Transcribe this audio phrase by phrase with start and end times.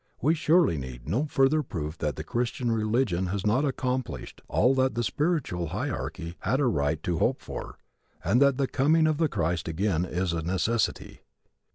[0.19, 4.95] We surely need no further proof that the Christian religion has not accomplished all that
[4.95, 7.77] the spiritual hierarchy had a right to hope for,
[8.23, 11.21] and that the coming of the Christ again is a necessity.